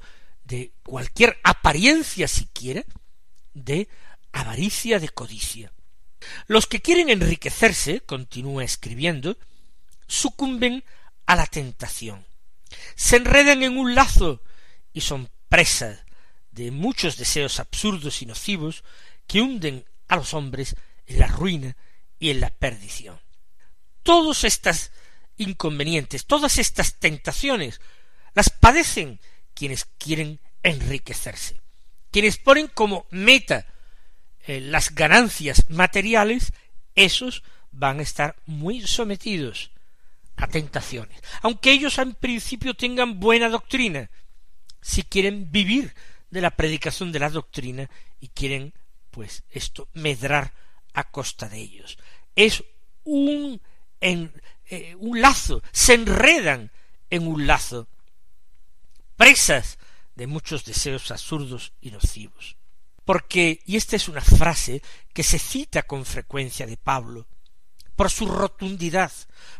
de 0.54 0.72
cualquier 0.84 1.40
apariencia 1.44 2.28
siquiera 2.28 2.86
de 3.56 3.90
avaricia, 4.32 5.00
de 5.00 5.10
codicia. 5.10 5.74
Los 6.46 6.68
que 6.68 6.80
quieren 6.80 7.10
enriquecerse, 7.10 8.02
continúa 8.02 8.64
escribiendo, 8.64 9.36
sucumben 10.06 10.84
a 11.26 11.36
la 11.36 11.48
tentación, 11.48 12.28
se 12.94 13.16
enredan 13.16 13.64
en 13.64 13.80
un 13.80 13.96
lazo 13.96 14.44
y 14.94 15.02
son 15.02 15.28
presas 15.50 16.06
de 16.52 16.70
muchos 16.70 17.18
deseos 17.18 17.60
absurdos 17.60 18.22
y 18.22 18.28
nocivos 18.28 18.84
que 19.26 19.42
hunden 19.42 19.86
a 20.08 20.18
los 20.18 20.36
hombres 20.36 20.76
en 21.08 21.18
la 21.18 21.28
ruina 21.28 21.76
y 22.20 22.30
en 22.30 22.42
la 22.42 22.52
perdición. 22.52 23.20
Todos 24.04 24.44
estos 24.44 24.92
inconvenientes, 25.36 26.28
todas 26.28 26.60
estas 26.60 27.00
tentaciones, 27.00 27.82
las 28.36 28.52
padecen 28.52 29.20
quienes 29.54 29.86
quieren 29.98 30.40
enriquecerse, 30.64 31.62
quienes 32.12 32.38
ponen 32.38 32.68
como 32.68 33.06
meta 33.10 33.66
eh, 34.46 34.60
las 34.60 34.94
ganancias 34.94 35.70
materiales, 35.70 36.54
esos 36.96 37.44
van 37.72 38.00
a 38.00 38.04
estar 38.04 38.36
muy 38.46 38.82
sometidos 38.82 39.72
a 40.36 40.48
tentaciones, 40.48 41.22
aunque 41.42 41.72
ellos 41.72 41.98
en 41.98 42.14
principio 42.14 42.74
tengan 42.74 43.20
buena 43.20 43.50
doctrina, 43.50 44.10
si 44.82 45.04
quieren 45.04 45.52
vivir 45.52 45.94
de 46.30 46.42
la 46.42 46.52
predicación 46.52 47.12
de 47.12 47.20
la 47.20 47.30
doctrina 47.30 47.90
y 48.20 48.30
quieren 48.30 48.74
pues 49.12 49.44
esto 49.52 49.88
medrar 49.94 50.54
a 50.94 51.04
costa 51.10 51.48
de 51.48 51.60
ellos. 51.60 51.98
Es 52.36 52.64
un, 53.04 53.62
en, 54.02 54.34
eh, 54.70 54.96
un 54.98 55.22
lazo, 55.22 55.62
se 55.72 55.94
enredan 55.94 56.72
en 57.10 57.28
un 57.28 57.46
lazo, 57.46 57.88
presas 59.16 59.78
de 60.16 60.28
muchos 60.28 60.66
deseos 60.66 61.12
absurdos 61.12 61.74
y 61.82 61.92
nocivos. 61.92 62.58
Porque, 63.06 63.62
y 63.66 63.76
esta 63.76 63.96
es 63.96 64.08
una 64.08 64.22
frase 64.22 64.82
que 65.14 65.24
se 65.24 65.40
cita 65.40 65.84
con 65.84 66.06
frecuencia 66.06 66.66
de 66.66 66.78
Pablo, 66.78 67.28
por 67.96 68.10
su 68.10 68.28
rotundidad, 68.28 69.12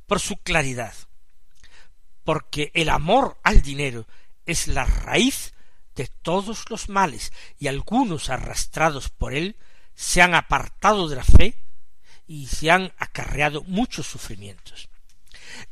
por 0.08 0.20
su 0.20 0.38
claridad, 0.38 0.94
porque 2.24 2.72
el 2.74 2.90
amor 2.90 3.38
al 3.44 3.62
dinero 3.62 4.08
es 4.46 4.68
la 4.68 4.86
raíz 4.86 5.54
de 5.96 6.08
todos 6.08 6.70
los 6.70 6.90
males, 6.90 7.32
y 7.60 7.68
algunos 7.68 8.30
arrastrados 8.30 9.10
por 9.10 9.34
él 9.34 9.58
se 9.94 10.22
han 10.22 10.34
apartado 10.34 11.08
de 11.08 11.18
la 11.18 11.24
fe 11.24 11.56
y 12.26 12.48
se 12.48 12.72
han 12.72 12.94
acarreado 12.98 13.64
muchos 13.64 14.08
sufrimientos. 14.08 14.90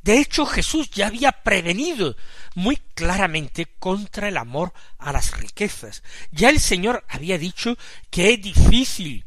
De 0.01 0.19
hecho, 0.19 0.45
Jesús 0.45 0.89
ya 0.91 1.07
había 1.07 1.31
prevenido 1.31 2.15
muy 2.55 2.77
claramente 2.93 3.67
contra 3.79 4.27
el 4.27 4.37
amor 4.37 4.73
a 4.97 5.11
las 5.11 5.37
riquezas. 5.37 6.03
Ya 6.31 6.49
el 6.49 6.59
Señor 6.59 7.05
había 7.07 7.37
dicho 7.37 7.77
que 8.09 8.33
es 8.33 8.41
difícil 8.41 9.25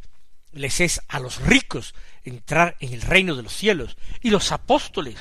les 0.54 0.80
es 0.80 1.00
a 1.08 1.18
los 1.20 1.40
ricos 1.40 1.94
entrar 2.22 2.76
en 2.80 2.92
el 2.92 3.02
reino 3.02 3.34
de 3.34 3.42
los 3.42 3.54
cielos, 3.54 3.96
y 4.22 4.30
los 4.30 4.52
apóstoles 4.52 5.16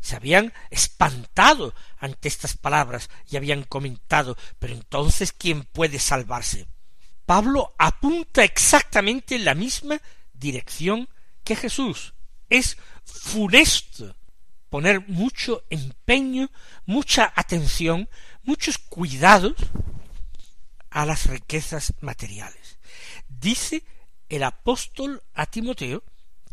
se 0.00 0.16
habían 0.16 0.52
espantado 0.70 1.74
ante 1.98 2.28
estas 2.28 2.56
palabras 2.56 3.08
y 3.30 3.36
habían 3.36 3.64
comentado, 3.64 4.36
pero 4.58 4.74
entonces 4.74 5.32
¿quién 5.32 5.64
puede 5.64 5.98
salvarse? 5.98 6.66
Pablo 7.26 7.74
apunta 7.78 8.44
exactamente 8.44 9.34
en 9.34 9.46
la 9.46 9.54
misma 9.54 9.98
dirección 10.34 11.08
que 11.42 11.56
Jesús. 11.56 12.12
Es 12.50 12.76
funesto 13.04 14.14
poner 14.74 15.08
mucho 15.08 15.62
empeño, 15.70 16.50
mucha 16.84 17.32
atención, 17.36 18.08
muchos 18.42 18.76
cuidados 18.76 19.54
a 20.90 21.06
las 21.06 21.26
riquezas 21.26 21.94
materiales. 22.00 22.80
Dice 23.28 23.84
el 24.28 24.42
apóstol 24.42 25.22
a 25.32 25.46
Timoteo 25.46 26.02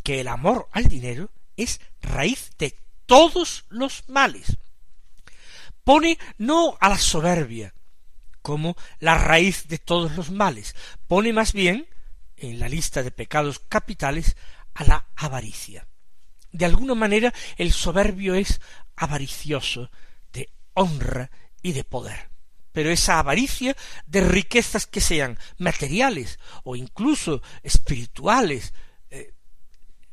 que 0.04 0.20
el 0.20 0.28
amor 0.28 0.68
al 0.70 0.86
dinero 0.86 1.32
es 1.56 1.80
raíz 2.00 2.52
de 2.58 2.78
todos 3.06 3.64
los 3.70 4.08
males. 4.08 4.56
Pone 5.82 6.16
no 6.38 6.78
a 6.78 6.90
la 6.90 6.98
soberbia 6.98 7.74
como 8.40 8.76
la 9.00 9.18
raíz 9.18 9.66
de 9.66 9.78
todos 9.78 10.14
los 10.14 10.30
males, 10.30 10.76
pone 11.08 11.32
más 11.32 11.52
bien 11.52 11.88
en 12.36 12.60
la 12.60 12.68
lista 12.68 13.02
de 13.02 13.10
pecados 13.10 13.58
capitales 13.58 14.36
a 14.74 14.84
la 14.84 15.06
avaricia. 15.16 15.88
De 16.52 16.64
alguna 16.64 16.94
manera 16.94 17.32
el 17.56 17.72
soberbio 17.72 18.34
es 18.34 18.60
avaricioso 18.96 19.90
de 20.32 20.50
honra 20.74 21.30
y 21.62 21.72
de 21.72 21.84
poder. 21.84 22.30
Pero 22.72 22.90
esa 22.90 23.18
avaricia 23.18 23.76
de 24.06 24.22
riquezas 24.22 24.86
que 24.86 25.00
sean 25.00 25.38
materiales 25.58 26.38
o 26.64 26.76
incluso 26.76 27.42
espirituales, 27.62 28.72
eh, 29.10 29.34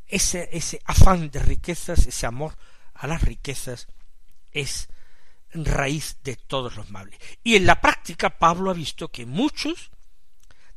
ese, 0.08 0.50
ese 0.52 0.82
afán 0.86 1.30
de 1.30 1.40
riquezas, 1.40 2.06
ese 2.08 2.26
amor 2.26 2.58
a 2.94 3.08
las 3.08 3.22
riquezas 3.22 3.88
es 4.52 4.90
raíz 5.54 6.18
de 6.24 6.36
todos 6.36 6.76
los 6.76 6.90
males. 6.90 7.20
Y 7.44 7.56
en 7.56 7.66
la 7.66 7.82
práctica 7.82 8.38
Pablo 8.38 8.72
ha 8.72 8.74
visto 8.74 9.10
que 9.10 9.26
muchos, 9.26 9.92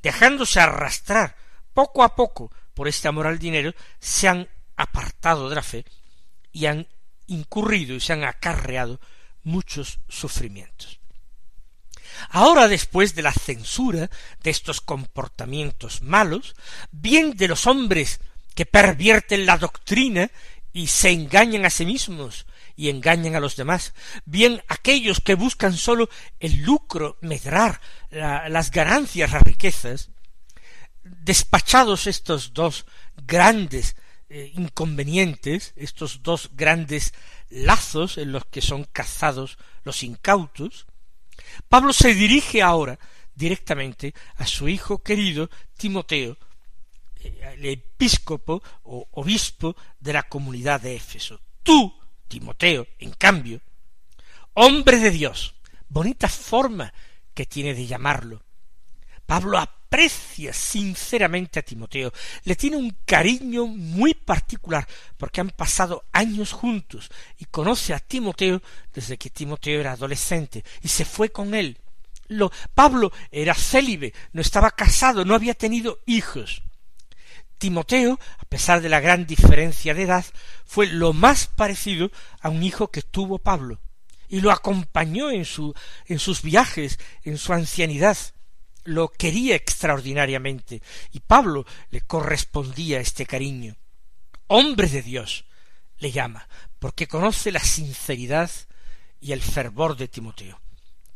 dejándose 0.02 0.60
arrastrar 0.60 1.36
poco 1.74 2.02
a 2.04 2.14
poco 2.14 2.52
por 2.74 2.88
este 2.88 3.08
amor 3.08 3.26
al 3.26 3.38
dinero, 3.38 3.74
se 3.98 4.28
han 4.28 4.48
apartado 4.76 5.48
de 5.48 5.54
la 5.54 5.62
fe 5.62 5.84
y 6.52 6.66
han 6.66 6.86
incurrido 7.26 7.94
y 7.94 8.00
se 8.00 8.12
han 8.12 8.24
acarreado 8.24 9.00
muchos 9.42 10.00
sufrimientos. 10.08 11.00
Ahora, 12.28 12.68
después 12.68 13.14
de 13.14 13.22
la 13.22 13.32
censura 13.32 14.10
de 14.42 14.50
estos 14.50 14.80
comportamientos 14.80 16.02
malos, 16.02 16.54
bien 16.90 17.36
de 17.36 17.48
los 17.48 17.66
hombres 17.66 18.20
que 18.54 18.66
pervierten 18.66 19.46
la 19.46 19.58
doctrina 19.58 20.30
y 20.72 20.86
se 20.86 21.10
engañan 21.10 21.64
a 21.64 21.70
sí 21.70 21.86
mismos 21.86 22.46
y 22.76 22.88
engañan 22.88 23.34
a 23.34 23.40
los 23.40 23.56
demás, 23.56 23.94
bien 24.24 24.62
aquellos 24.68 25.20
que 25.20 25.34
buscan 25.34 25.76
sólo 25.76 26.08
el 26.40 26.62
lucro, 26.62 27.18
medrar 27.20 27.80
las 28.10 28.70
ganancias, 28.70 29.32
las 29.32 29.42
riquezas, 29.42 30.10
despachados 31.02 32.06
estos 32.06 32.52
dos 32.54 32.86
grandes 33.26 33.96
eh, 34.34 34.50
inconvenientes, 34.54 35.74
estos 35.76 36.22
dos 36.22 36.48
grandes 36.54 37.12
lazos 37.50 38.16
en 38.16 38.32
los 38.32 38.46
que 38.46 38.62
son 38.62 38.84
cazados 38.84 39.58
los 39.84 40.02
incautos, 40.02 40.86
Pablo 41.68 41.92
se 41.92 42.14
dirige 42.14 42.62
ahora 42.62 42.98
directamente 43.34 44.14
a 44.36 44.46
su 44.46 44.70
hijo 44.70 45.02
querido 45.02 45.50
Timoteo, 45.76 46.38
el 47.20 47.66
episcopo 47.66 48.62
o 48.84 49.06
obispo 49.10 49.76
de 50.00 50.14
la 50.14 50.22
comunidad 50.22 50.80
de 50.80 50.96
Éfeso. 50.96 51.38
Tú, 51.62 51.94
Timoteo, 52.26 52.86
en 53.00 53.12
cambio, 53.12 53.60
hombre 54.54 54.98
de 54.98 55.10
Dios, 55.10 55.54
bonita 55.90 56.30
forma 56.30 56.94
que 57.34 57.44
tiene 57.44 57.74
de 57.74 57.86
llamarlo. 57.86 58.42
Pablo 59.26 59.58
aprecia 59.92 60.54
sinceramente 60.54 61.58
a 61.58 61.62
Timoteo, 61.62 62.14
le 62.44 62.56
tiene 62.56 62.78
un 62.78 62.96
cariño 63.04 63.66
muy 63.66 64.14
particular, 64.14 64.88
porque 65.18 65.42
han 65.42 65.50
pasado 65.50 66.04
años 66.12 66.52
juntos 66.52 67.10
y 67.38 67.44
conoce 67.44 67.92
a 67.92 67.98
Timoteo 67.98 68.62
desde 68.94 69.18
que 69.18 69.28
Timoteo 69.28 69.80
era 69.80 69.92
adolescente 69.92 70.64
y 70.80 70.88
se 70.88 71.04
fue 71.04 71.28
con 71.28 71.52
él. 71.52 71.76
Lo, 72.28 72.50
Pablo 72.74 73.12
era 73.30 73.52
célibe, 73.52 74.14
no 74.32 74.40
estaba 74.40 74.70
casado, 74.70 75.26
no 75.26 75.34
había 75.34 75.52
tenido 75.52 75.98
hijos. 76.06 76.62
Timoteo, 77.58 78.18
a 78.38 78.44
pesar 78.46 78.80
de 78.80 78.88
la 78.88 79.00
gran 79.00 79.26
diferencia 79.26 79.92
de 79.92 80.04
edad, 80.04 80.24
fue 80.64 80.86
lo 80.86 81.12
más 81.12 81.48
parecido 81.48 82.10
a 82.40 82.48
un 82.48 82.62
hijo 82.62 82.90
que 82.90 83.02
tuvo 83.02 83.38
Pablo, 83.38 83.78
y 84.30 84.40
lo 84.40 84.52
acompañó 84.52 85.30
en, 85.30 85.44
su, 85.44 85.74
en 86.06 86.18
sus 86.18 86.40
viajes, 86.40 86.98
en 87.24 87.36
su 87.36 87.52
ancianidad, 87.52 88.16
lo 88.84 89.08
quería 89.08 89.54
extraordinariamente, 89.56 90.82
y 91.12 91.20
Pablo 91.20 91.64
le 91.90 92.02
correspondía 92.02 93.00
este 93.00 93.26
cariño. 93.26 93.76
Hombre 94.46 94.88
de 94.88 95.02
Dios 95.02 95.44
le 95.98 96.10
llama, 96.10 96.48
porque 96.78 97.06
conoce 97.06 97.52
la 97.52 97.60
sinceridad 97.60 98.50
y 99.20 99.32
el 99.32 99.40
fervor 99.40 99.96
de 99.96 100.08
Timoteo. 100.08 100.60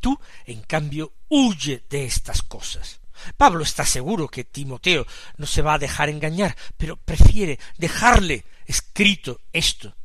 Tú, 0.00 0.18
en 0.44 0.62
cambio, 0.62 1.12
huye 1.28 1.84
de 1.90 2.04
estas 2.04 2.42
cosas. 2.42 3.00
Pablo 3.36 3.62
está 3.62 3.84
seguro 3.84 4.28
que 4.28 4.44
Timoteo 4.44 5.06
no 5.38 5.46
se 5.46 5.62
va 5.62 5.74
a 5.74 5.78
dejar 5.78 6.08
engañar, 6.08 6.56
pero 6.76 6.96
prefiere 6.96 7.58
dejarle 7.78 8.44
escrito 8.66 9.40
esto 9.52 9.96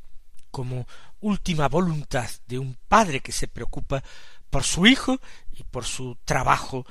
como 0.49 0.87
última 1.19 1.67
voluntad 1.67 2.29
de 2.47 2.59
un 2.59 2.77
padre 2.87 3.19
que 3.19 3.31
se 3.31 3.47
preocupa 3.47 4.03
por 4.49 4.63
su 4.63 4.85
hijo 4.85 5.19
y 5.51 5.63
por 5.63 5.85
su 5.85 6.17
trabajo 6.25 6.85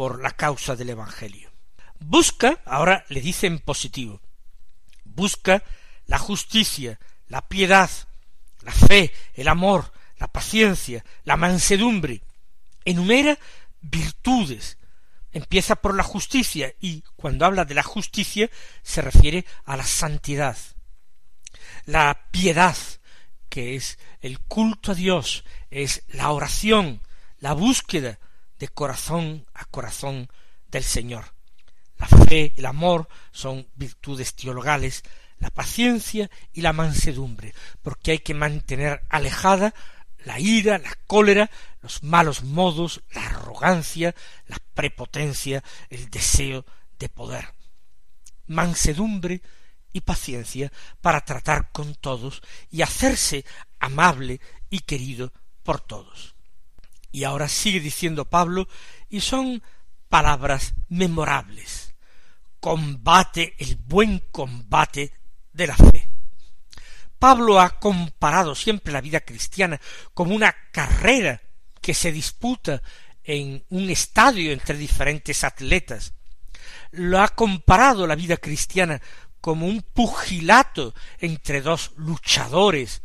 por 0.00 0.22
la 0.22 0.30
causa 0.30 0.76
del 0.76 0.88
Evangelio. 0.88 1.50
Busca, 1.98 2.62
ahora 2.64 3.04
le 3.10 3.20
dice 3.20 3.46
en 3.46 3.58
positivo, 3.58 4.22
busca 5.04 5.62
la 6.06 6.18
justicia, 6.18 6.98
la 7.28 7.46
piedad, 7.46 7.90
la 8.62 8.72
fe, 8.72 9.12
el 9.34 9.46
amor, 9.46 9.92
la 10.16 10.28
paciencia, 10.28 11.04
la 11.24 11.36
mansedumbre. 11.36 12.22
Enumera 12.86 13.38
virtudes. 13.82 14.78
Empieza 15.32 15.76
por 15.76 15.94
la 15.94 16.02
justicia 16.02 16.74
y 16.80 17.04
cuando 17.14 17.44
habla 17.44 17.66
de 17.66 17.74
la 17.74 17.82
justicia 17.82 18.48
se 18.82 19.02
refiere 19.02 19.44
a 19.66 19.76
la 19.76 19.84
santidad. 19.84 20.56
La 21.84 22.28
piedad, 22.30 22.78
que 23.50 23.76
es 23.76 23.98
el 24.22 24.40
culto 24.40 24.92
a 24.92 24.94
Dios, 24.94 25.44
es 25.70 26.04
la 26.08 26.30
oración, 26.30 27.02
la 27.38 27.52
búsqueda 27.52 28.18
de 28.60 28.68
corazón 28.68 29.46
a 29.54 29.64
corazón 29.64 30.28
del 30.68 30.84
Señor. 30.84 31.34
La 31.98 32.06
fe, 32.06 32.52
el 32.56 32.66
amor 32.66 33.08
son 33.32 33.66
virtudes 33.74 34.34
teologales, 34.34 35.02
la 35.38 35.50
paciencia 35.50 36.30
y 36.52 36.60
la 36.60 36.72
mansedumbre, 36.72 37.54
porque 37.82 38.12
hay 38.12 38.18
que 38.20 38.34
mantener 38.34 39.02
alejada 39.08 39.74
la 40.24 40.38
ira, 40.38 40.78
la 40.78 40.94
cólera, 41.06 41.50
los 41.80 42.02
malos 42.02 42.42
modos, 42.44 43.02
la 43.12 43.26
arrogancia, 43.26 44.14
la 44.46 44.58
prepotencia, 44.74 45.64
el 45.88 46.10
deseo 46.10 46.66
de 46.98 47.08
poder. 47.08 47.54
Mansedumbre 48.46 49.40
y 49.94 50.02
paciencia 50.02 50.70
para 51.00 51.22
tratar 51.22 51.72
con 51.72 51.94
todos 51.94 52.42
y 52.70 52.82
hacerse 52.82 53.46
amable 53.78 54.40
y 54.68 54.80
querido 54.80 55.32
por 55.62 55.80
todos. 55.80 56.34
Y 57.12 57.24
ahora 57.24 57.48
sigue 57.48 57.80
diciendo 57.80 58.24
Pablo, 58.24 58.68
y 59.08 59.20
son 59.20 59.62
palabras 60.08 60.74
memorables. 60.88 61.94
Combate 62.60 63.54
el 63.58 63.76
buen 63.76 64.22
combate 64.30 65.12
de 65.52 65.66
la 65.66 65.76
fe. 65.76 66.08
Pablo 67.18 67.60
ha 67.60 67.78
comparado 67.78 68.54
siempre 68.54 68.92
la 68.92 69.00
vida 69.00 69.20
cristiana 69.20 69.80
como 70.14 70.34
una 70.34 70.54
carrera 70.72 71.40
que 71.80 71.94
se 71.94 72.12
disputa 72.12 72.82
en 73.22 73.62
un 73.70 73.90
estadio 73.90 74.52
entre 74.52 74.76
diferentes 74.76 75.44
atletas. 75.44 76.14
Lo 76.92 77.20
ha 77.20 77.28
comparado 77.28 78.06
la 78.06 78.14
vida 78.14 78.36
cristiana 78.36 79.00
como 79.40 79.66
un 79.66 79.82
pugilato 79.82 80.94
entre 81.18 81.60
dos 81.60 81.92
luchadores. 81.96 83.02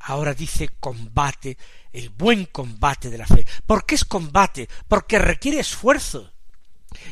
Ahora 0.00 0.34
dice 0.34 0.70
combate, 0.80 1.56
el 1.92 2.10
buen 2.10 2.46
combate 2.46 3.10
de 3.10 3.18
la 3.18 3.26
fe. 3.26 3.46
¿Por 3.66 3.84
qué 3.84 3.94
es 3.94 4.04
combate? 4.04 4.68
Porque 4.88 5.18
requiere 5.18 5.60
esfuerzo. 5.60 6.32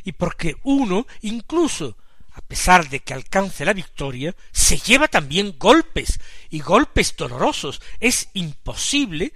Y 0.05 0.13
porque 0.13 0.57
uno, 0.65 1.07
incluso 1.21 1.97
a 2.39 2.41
pesar 2.41 2.89
de 2.89 3.01
que 3.01 3.15
alcance 3.15 3.65
la 3.65 3.73
victoria, 3.73 4.35
se 4.53 4.79
lleva 4.79 5.09
también 5.09 5.57
golpes, 5.59 6.21
y 6.51 6.61
golpes 6.61 7.17
dolorosos. 7.17 7.83
Es 7.99 8.29
imposible 8.33 9.33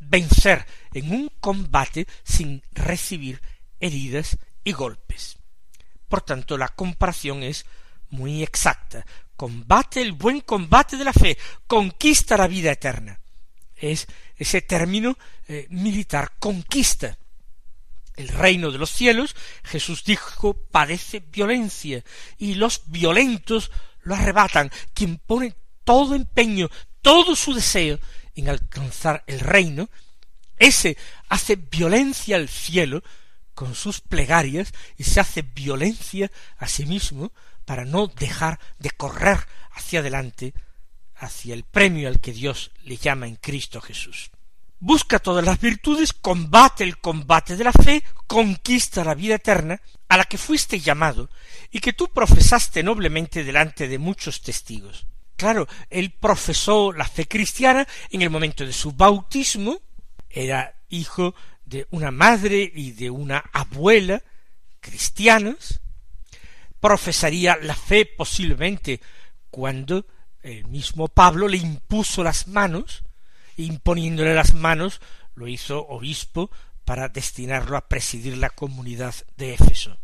vencer 0.00 0.66
en 0.94 1.12
un 1.12 1.30
combate 1.40 2.06
sin 2.24 2.62
recibir 2.72 3.42
heridas 3.80 4.38
y 4.64 4.72
golpes. 4.72 5.36
Por 6.08 6.22
tanto, 6.22 6.56
la 6.56 6.68
comparación 6.68 7.42
es 7.42 7.66
muy 8.08 8.42
exacta. 8.42 9.04
Combate 9.42 10.00
el 10.00 10.12
buen 10.12 10.42
combate 10.42 10.96
de 10.96 11.02
la 11.02 11.12
fe, 11.12 11.36
conquista 11.66 12.36
la 12.36 12.46
vida 12.46 12.70
eterna. 12.70 13.18
Es 13.74 14.06
ese 14.36 14.62
término 14.62 15.18
eh, 15.48 15.66
militar, 15.70 16.34
conquista 16.38 17.18
el 18.14 18.28
reino 18.28 18.70
de 18.70 18.78
los 18.78 18.90
cielos, 18.90 19.34
Jesús 19.64 20.04
dijo, 20.04 20.54
padece 20.54 21.18
violencia, 21.18 22.04
y 22.38 22.54
los 22.54 22.82
violentos 22.86 23.72
lo 24.02 24.14
arrebatan. 24.14 24.70
Quien 24.94 25.18
pone 25.18 25.56
todo 25.82 26.14
empeño, 26.14 26.70
todo 27.00 27.34
su 27.34 27.52
deseo 27.52 27.98
en 28.36 28.48
alcanzar 28.48 29.24
el 29.26 29.40
reino, 29.40 29.90
ese 30.56 30.96
hace 31.28 31.56
violencia 31.56 32.36
al 32.36 32.48
cielo 32.48 33.02
con 33.54 33.74
sus 33.74 34.00
plegarias 34.02 34.72
y 34.96 35.02
se 35.02 35.18
hace 35.18 35.42
violencia 35.42 36.30
a 36.58 36.68
sí 36.68 36.86
mismo 36.86 37.32
para 37.72 37.86
no 37.86 38.06
dejar 38.06 38.60
de 38.78 38.90
correr 38.90 39.38
hacia 39.70 40.00
adelante, 40.00 40.52
hacia 41.14 41.54
el 41.54 41.64
premio 41.64 42.06
al 42.06 42.20
que 42.20 42.32
Dios 42.32 42.70
le 42.84 42.98
llama 42.98 43.26
en 43.26 43.36
Cristo 43.36 43.80
Jesús 43.80 44.30
busca 44.78 45.20
todas 45.20 45.42
las 45.42 45.58
virtudes, 45.58 46.12
combate 46.12 46.84
el 46.84 46.98
combate 46.98 47.56
de 47.56 47.64
la 47.64 47.72
fe, 47.72 48.04
conquista 48.26 49.04
la 49.04 49.14
vida 49.14 49.36
eterna, 49.36 49.80
a 50.08 50.18
la 50.18 50.24
que 50.24 50.36
fuiste 50.36 50.80
llamado, 50.80 51.30
y 51.70 51.78
que 51.78 51.94
tú 51.94 52.08
profesaste 52.08 52.82
noblemente 52.82 53.42
delante 53.42 53.88
de 53.88 53.98
muchos 53.98 54.42
testigos. 54.42 55.06
Claro, 55.36 55.66
él 55.88 56.10
profesó 56.10 56.92
la 56.92 57.06
fe 57.06 57.26
cristiana 57.26 57.88
en 58.10 58.20
el 58.20 58.28
momento 58.28 58.66
de 58.66 58.72
su 58.74 58.92
bautismo, 58.92 59.80
era 60.28 60.74
hijo 60.90 61.34
de 61.64 61.86
una 61.90 62.10
madre 62.10 62.70
y 62.74 62.90
de 62.90 63.08
una 63.08 63.38
abuela 63.52 64.20
cristianos, 64.80 65.80
profesaría 66.82 67.56
la 67.62 67.76
fe 67.76 68.04
posiblemente 68.04 69.00
cuando 69.50 70.04
el 70.42 70.66
mismo 70.66 71.08
Pablo 71.08 71.48
le 71.48 71.56
impuso 71.56 72.22
las 72.22 72.48
manos 72.48 73.04
imponiéndole 73.56 74.34
las 74.34 74.54
manos, 74.54 75.00
lo 75.34 75.48
hizo 75.48 75.86
obispo 75.86 76.50
para 76.84 77.08
destinarlo 77.08 77.76
a 77.76 77.88
presidir 77.88 78.36
la 78.36 78.50
comunidad 78.50 79.14
de 79.36 79.54
Éfeso. 79.54 79.98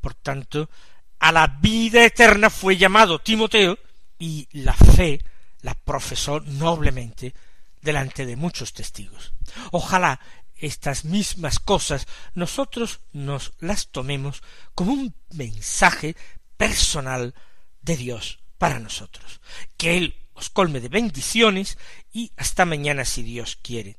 Por 0.00 0.14
tanto, 0.14 0.70
a 1.18 1.32
la 1.32 1.46
vida 1.46 2.04
eterna 2.04 2.50
fue 2.50 2.76
llamado 2.76 3.20
Timoteo 3.20 3.78
y 4.18 4.48
la 4.52 4.74
fe 4.74 5.20
la 5.62 5.74
profesó 5.74 6.40
noblemente 6.40 7.34
delante 7.80 8.26
de 8.26 8.36
muchos 8.36 8.72
testigos. 8.72 9.32
Ojalá 9.72 10.20
estas 10.62 11.04
mismas 11.04 11.58
cosas 11.58 12.06
nosotros 12.34 13.00
nos 13.12 13.52
las 13.58 13.88
tomemos 13.88 14.42
como 14.74 14.92
un 14.92 15.14
mensaje 15.30 16.16
personal 16.56 17.34
de 17.82 17.96
Dios 17.96 18.38
para 18.58 18.78
nosotros, 18.78 19.40
que 19.76 19.98
Él 19.98 20.14
os 20.34 20.48
colme 20.48 20.80
de 20.80 20.88
bendiciones 20.88 21.78
y 22.12 22.32
hasta 22.36 22.64
mañana 22.64 23.04
si 23.04 23.22
Dios 23.22 23.58
quiere. 23.60 23.98